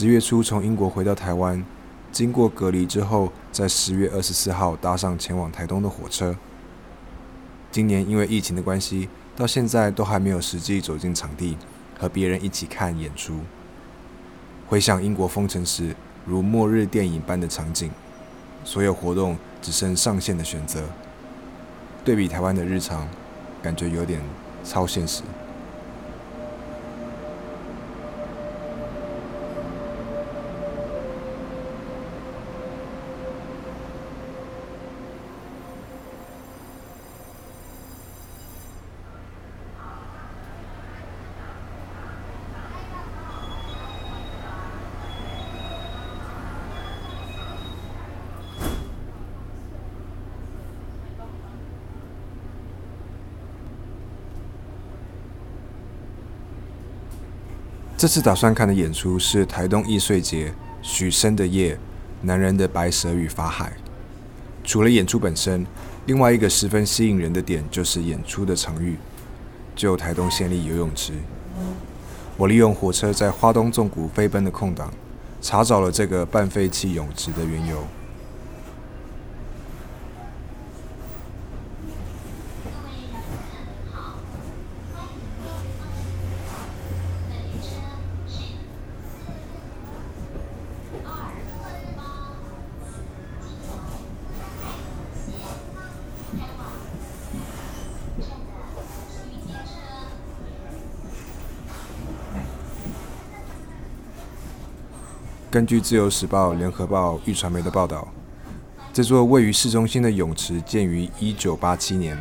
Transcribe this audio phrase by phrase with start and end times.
[0.00, 1.60] 十月初从英国回到台湾，
[2.12, 6.36] 经过隔离之后，在十月二十四号搭上前往台东的火车。
[7.72, 11.58] 今年因为疫情的关系，到现在都还没有实际走进场地
[11.98, 13.40] 和别人一起看演出。
[14.68, 17.90] 回想英国封城时如末日电影般的场景，
[18.62, 20.84] 所有活动只剩上线的选择。
[22.04, 23.08] 对比台湾的日常，
[23.60, 24.20] 感觉有点
[24.62, 25.24] 超现实。
[57.98, 61.76] 这次打算看的演出是台东易碎节许生的夜，
[62.22, 63.72] 男人的白蛇与法海。
[64.62, 65.66] 除了演出本身，
[66.06, 68.96] 另外一个十分吸引人的点就是演出的场域，
[69.74, 71.12] 就台东县立游泳池。
[72.36, 74.94] 我利用火车在花东纵谷飞奔的空档，
[75.42, 77.82] 查找了这个半废弃泳池的缘由。
[105.58, 108.06] 根据《自由时报》、《联合报》、玉传媒的报道，
[108.92, 112.16] 这座位于市中心的泳池建于1987年，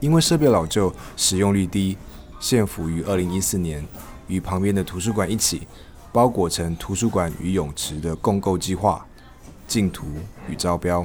[0.00, 1.98] 因为设备老旧、使用率低，
[2.40, 3.86] 县府于2014年
[4.26, 5.68] 与旁边的图书馆一起
[6.12, 9.06] 包裹成图书馆与泳池的共构计划，
[9.68, 10.06] 竞图
[10.48, 11.04] 与招标。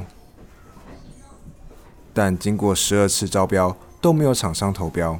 [2.13, 5.19] 但经过十二次招标都没有厂商投标，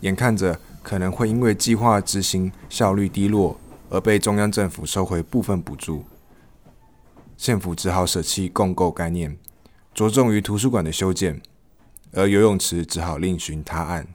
[0.00, 3.56] 眼看着可能会因为计划执行效率低落。
[3.92, 6.04] 而被中央政府收回部分补助，
[7.36, 9.36] 县府只好舍弃共购概念，
[9.92, 11.42] 着重于图书馆的修建，
[12.12, 14.14] 而游泳池只好另寻他案。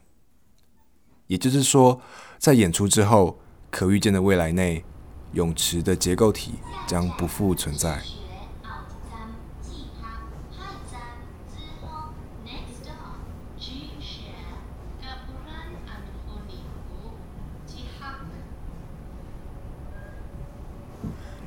[1.28, 2.02] 也就是说，
[2.40, 3.38] 在演出之后，
[3.70, 4.84] 可预见的未来内，
[5.34, 6.54] 泳池的结构体
[6.88, 8.02] 将不复存在。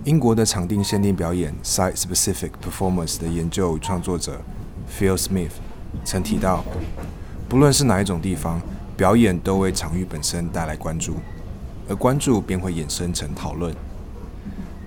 [0.05, 4.41] 英国的场地限定表演 （Site-Specific Performance） 的研究创作者
[4.99, 5.51] Phil Smith
[6.07, 6.65] 曾提到，
[7.47, 8.63] 不论是哪一种地方，
[8.97, 11.17] 表演都为场域本身带来关注，
[11.87, 13.75] 而关注便会衍生成讨论。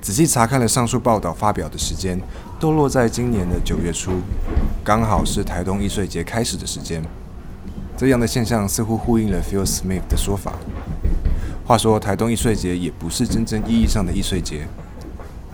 [0.01, 2.19] 仔细查看了上述报道发表的时间，
[2.59, 4.13] 都落在今年的九月初，
[4.84, 7.03] 刚好是台东易碎节开始的时间。
[7.95, 10.53] 这样的现象似乎呼应了 Phil Smith 的说法。
[11.66, 14.68] 话说，台东易碎节也不是真正意义上的易碎节。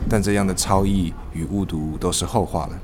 [0.08, 2.80] 但这样的超译与误读都是后话了。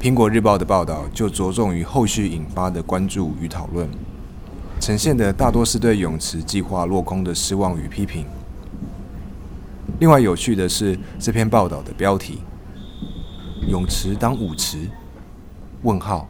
[0.00, 3.88] 苹果日报的报道就着重于后续引发的关注与讨论，
[4.80, 8.24] 呈现的大多是对泳池计划落空的失望与批评。
[9.98, 12.40] 另外有趣的是这篇报道的标题
[13.68, 14.88] ：“泳池当舞池？”
[15.82, 16.28] 问号。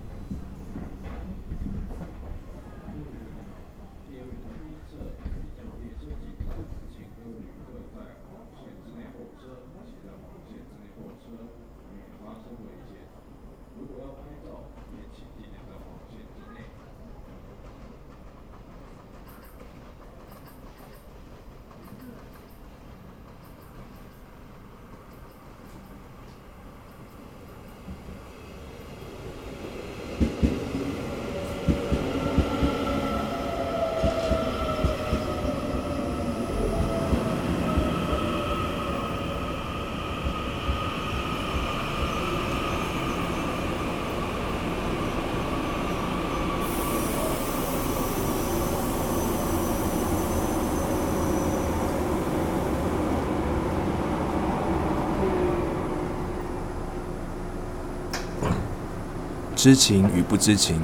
[59.56, 60.80] 知情与不知情，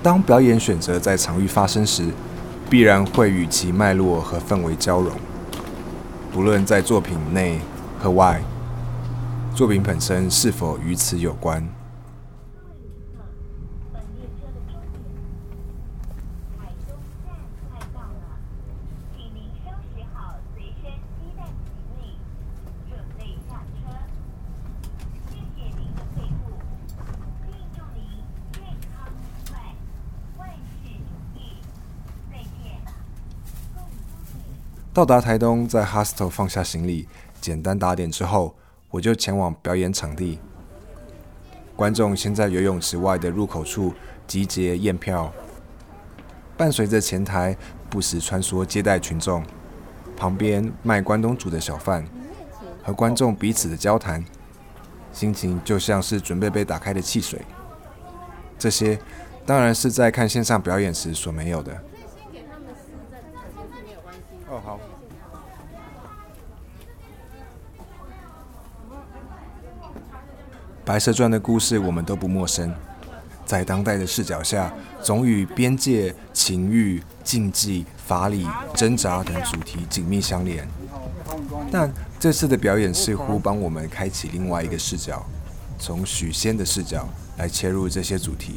[0.00, 2.06] 当表演选择在场域发生时，
[2.70, 5.12] 必然会与其脉络和氛围交融。
[6.32, 7.58] 不论在作品内
[7.98, 8.40] 和外，
[9.52, 11.68] 作品本身是否与此有关。
[19.16, 20.92] 请您收拾好随身
[34.94, 37.08] 到达台东，在 hostel 放下行李，
[37.40, 38.54] 简单打点之后，
[38.92, 40.38] 我就前往表演场地。
[41.74, 43.92] 观众先在游泳池外的入口处
[44.28, 45.32] 集结验票，
[46.56, 47.56] 伴随着前台
[47.90, 49.42] 不时穿梭接待群众，
[50.16, 52.06] 旁边卖关东煮的小贩
[52.84, 54.24] 和观众彼此的交谈，
[55.12, 57.42] 心情就像是准备被打开的汽水。
[58.56, 58.96] 这些
[59.44, 61.82] 当然是在看线上表演时所没有的。
[70.84, 72.70] 白蛇传》的故事我们都不陌生，
[73.46, 74.70] 在当代的视角下，
[75.02, 80.68] 总与边界、情欲、禁忌、法理、挣扎等主题紧密相连。
[81.70, 81.90] 但
[82.20, 85.24] 这次的表演似乎帮我们开启另外一个视角，
[85.78, 87.08] 从许仙的视角
[87.38, 88.56] 来切入这些主题。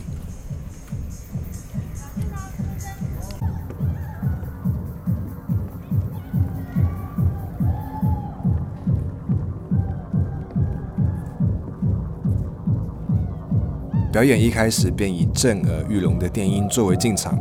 [14.18, 17.38] 表演一开始便以震耳欲聋的电音作为进场，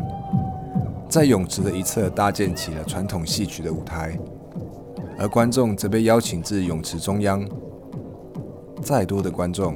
[1.09, 4.15] 在泳池的一侧搭建起了传统戏曲的舞台，
[5.19, 7.43] 而观众则被邀请至泳池中央。
[8.83, 9.75] 再多的观众，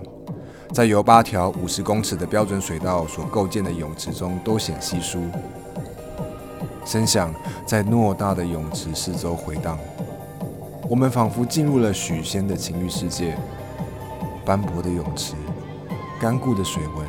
[0.75, 5.23] 在由八条五十公尺的标准水道所构建的泳池中都显稀疏，
[6.85, 9.79] 声响在偌大的泳池四周回荡，
[10.87, 13.39] 我们仿佛进入了许仙的情欲世界，
[14.45, 15.33] 斑驳的泳池。
[16.21, 17.07] 干固的水纹，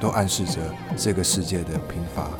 [0.00, 2.30] 都暗示着这个世界的贫乏。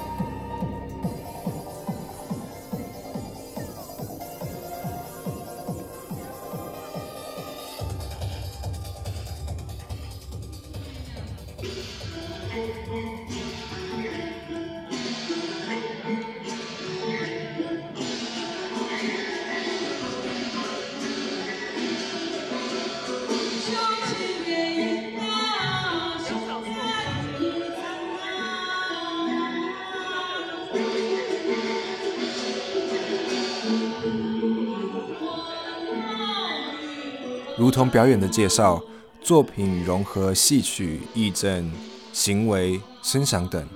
[37.74, 38.80] 同表演的介绍，
[39.20, 41.72] 作品融合戏曲、义正、
[42.12, 43.68] 行为、声响等，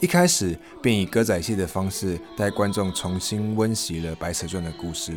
[0.00, 5.14] 一开始便以歌仔戏的方式带观众重新温习了《白蛇传》的故事，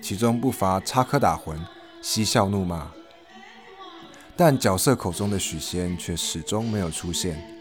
[0.00, 1.58] 其中不乏插科打诨、
[2.00, 2.92] 嬉笑怒骂，
[4.36, 7.59] 但角色口中的许仙却始终没有出现。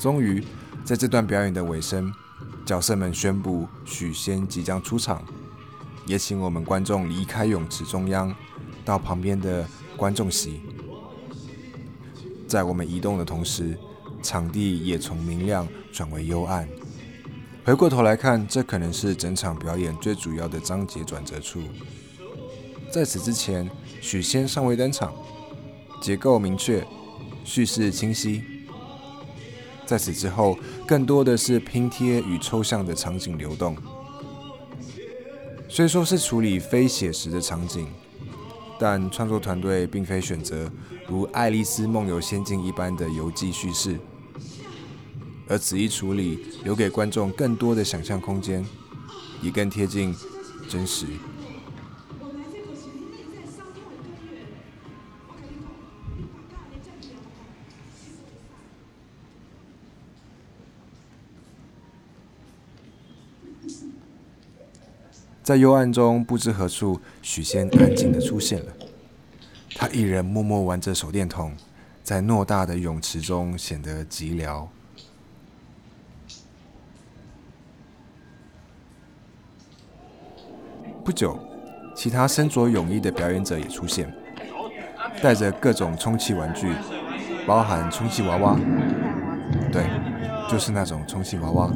[0.00, 0.42] 终于，
[0.82, 2.10] 在这段表演的尾声，
[2.64, 5.22] 角色们宣布许仙即将出场，
[6.06, 8.34] 也请我们观众离开泳池中央，
[8.82, 10.62] 到旁边的观众席。
[12.48, 13.76] 在我们移动的同时，
[14.22, 16.66] 场地也从明亮转为幽暗。
[17.62, 21.60] 回过头来看，这可能是整场表演最主要的章节转折处。
[22.90, 25.12] 在此之前，许仙尚未登场，
[26.00, 26.82] 结构明确，
[27.44, 28.42] 叙事清晰。
[29.90, 30.56] 在此之后，
[30.86, 33.76] 更多的是拼贴与抽象的场景流动。
[35.68, 37.88] 虽说是处理非写实的场景，
[38.78, 40.70] 但创作团队并非选择
[41.08, 43.98] 如《爱丽丝梦游仙境》一般的游记叙事，
[45.48, 48.64] 而此一处理留给观众更多的想象空间，
[49.42, 50.14] 以更贴近
[50.68, 51.04] 真实。
[65.50, 68.72] 在幽暗中，不知何处，许仙安静的出现了。
[69.74, 71.52] 他一人默默玩着手电筒，
[72.04, 74.68] 在偌大的泳池中显得寂寥。
[81.04, 81.36] 不久，
[81.96, 84.08] 其他身着泳衣的表演者也出现，
[85.20, 86.72] 带着各种充气玩具，
[87.44, 88.56] 包含充气娃娃，
[89.72, 89.82] 对，
[90.48, 91.68] 就是那种充气娃娃。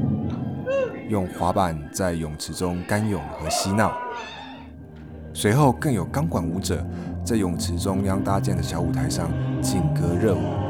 [1.09, 3.93] 用滑板在泳池中干泳和嬉闹，
[5.33, 6.85] 随后更有钢管舞者
[7.25, 9.31] 在泳池中央搭建的小舞台上
[9.61, 10.64] 劲歌热舞。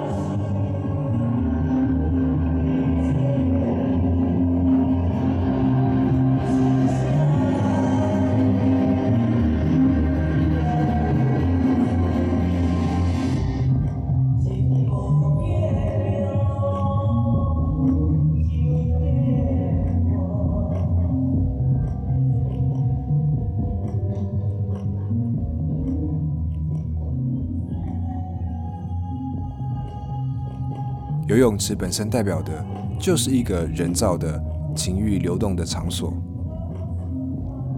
[31.27, 32.65] 游泳池本身代表的
[33.01, 34.43] 就是一个人造的
[34.77, 36.13] 情欲流动的场所。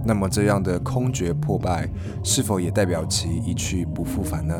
[0.05, 1.89] 那么，这样的空绝破败，
[2.23, 4.55] 是否也代表其一去不复返呢？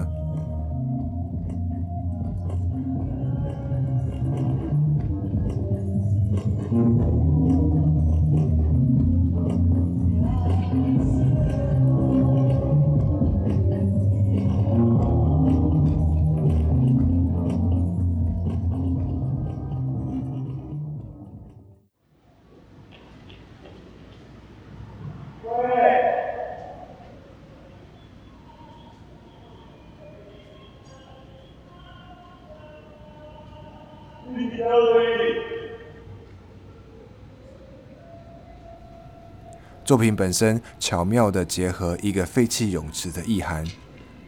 [39.87, 43.65] 作品本身巧妙地结合一个废弃泳池的意涵，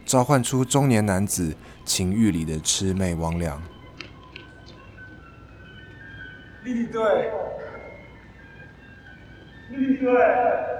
[0.05, 3.57] 召唤出中年男子情欲里的魑魅魍魉。
[6.63, 7.03] 立队，
[9.71, 10.78] 立队。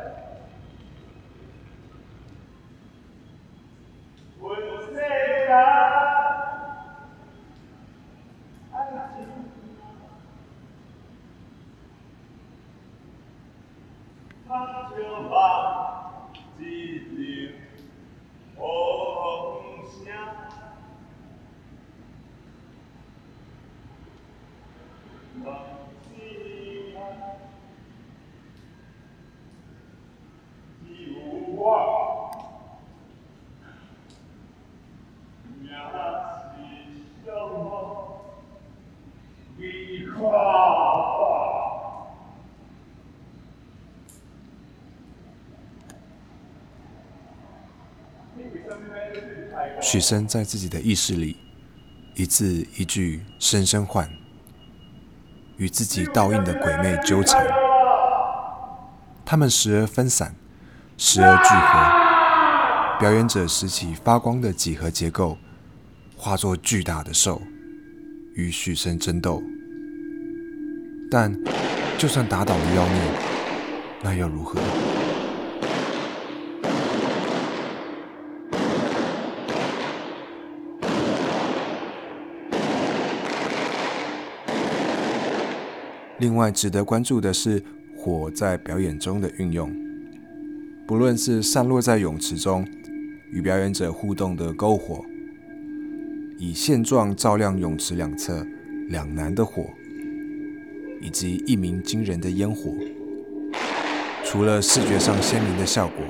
[49.92, 51.36] 许生在自己的意识里，
[52.14, 54.08] 一字一句声声唤，
[55.58, 57.44] 与自己倒映的鬼魅纠缠。
[59.26, 60.36] 他们时而分散，
[60.96, 63.00] 时而聚合。
[63.00, 65.40] 表演者拾起发光的几何结构，
[66.16, 67.42] 化作巨大的兽，
[68.36, 69.42] 与许生争斗。
[71.10, 71.36] 但
[71.98, 73.02] 就算打倒了妖孽，
[74.04, 74.60] 那又如何？
[86.20, 87.64] 另外，值得关注的是
[87.96, 89.74] 火在表演中的运用。
[90.86, 92.68] 不论是散落在泳池中
[93.32, 95.06] 与表演者互动的篝火，
[96.38, 98.46] 以现状照亮泳池两侧
[98.90, 99.70] 两难的火，
[101.02, 102.74] 以及一鸣惊人的烟火，
[104.26, 106.04] 除了视觉上鲜明的效果，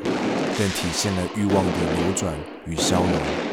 [0.58, 2.34] 更体现了欲望的流转
[2.66, 3.49] 与消融。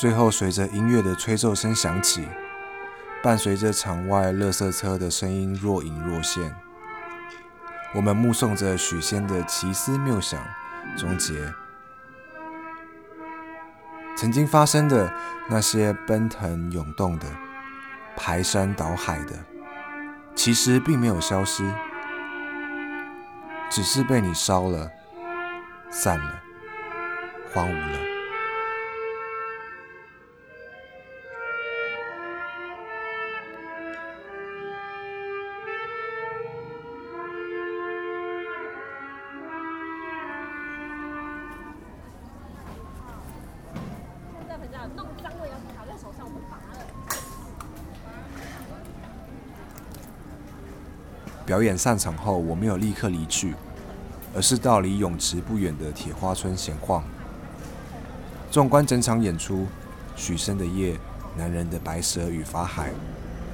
[0.00, 2.26] 最后，随着音乐的吹奏声响起，
[3.22, 6.56] 伴随着场外垃圾车的声音若隐若现，
[7.94, 10.42] 我们目送着许仙的奇思妙想
[10.96, 11.52] 终结。
[14.16, 15.12] 曾经发生的
[15.50, 17.26] 那些奔腾涌动的、
[18.16, 19.34] 排山倒海的，
[20.34, 21.70] 其实并没有消失，
[23.68, 24.90] 只是被你烧了、
[25.90, 26.40] 散了、
[27.52, 28.19] 荒芜了。
[51.50, 53.56] 表演散场后，我没有立刻离去，
[54.32, 57.02] 而是到离泳池不远的铁花村闲晃。
[58.52, 59.66] 纵观整场演出，
[60.14, 60.96] 许生的夜、
[61.36, 62.92] 男人的白蛇与法海，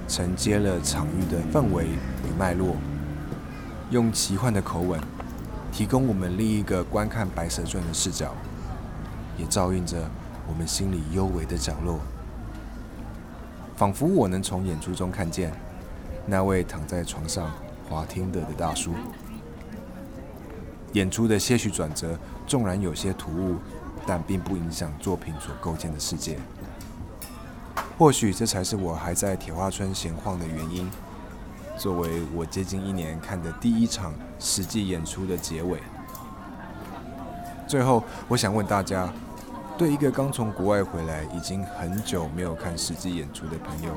[0.07, 2.77] 承接了场域的氛围与脉络，
[3.89, 5.01] 用奇幻的口吻，
[5.73, 8.35] 提供我们另一个观看《白蛇传》的视角，
[9.39, 9.97] 也照应着
[10.47, 11.99] 我们心里幽微的角落，
[13.75, 15.51] 仿佛我能从演出中看见
[16.27, 17.51] 那位躺在床上。
[17.89, 18.93] 滑听的的大叔，
[20.93, 23.57] 演出的些许转折，纵然有些突兀，
[24.07, 26.39] 但并不影响作品所构建的世界。
[27.99, 30.91] 或许这才是我还在铁花村闲晃的原因。
[31.79, 35.79] 作为我接近一年看的第一场实际演出的结尾，
[37.67, 39.13] 最后我想问大家：
[39.77, 43.93] 对一个刚从国外回来、已经很久没有看实际演出的朋友，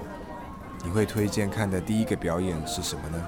[0.84, 3.26] 你会推荐看的第一个表演是什么呢？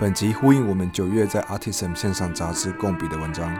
[0.00, 3.52] 本集呼应我们九月在 Artisan 线上杂志共笔的文章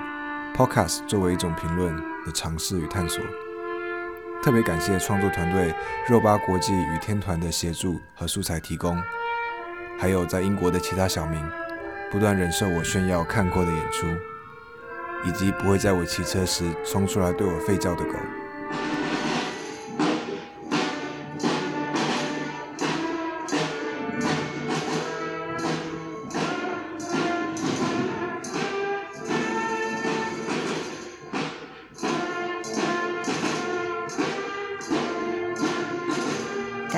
[0.54, 1.92] ，Podcast 作为一种评论
[2.24, 3.20] 的尝试与探索。
[4.40, 5.74] 特别感谢创作团队
[6.08, 8.96] 肉巴国际与天团的协助和素材提供，
[9.98, 11.42] 还有在英国的其他小民，
[12.08, 14.06] 不断忍受我炫耀看过的演出，
[15.24, 18.12] 以及不会在我骑车时冲出来对我吠叫的狗。